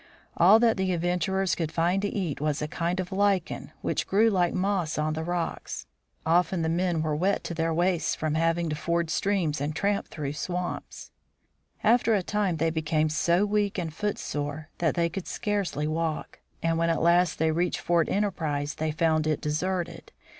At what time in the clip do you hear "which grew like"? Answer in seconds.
3.81-4.51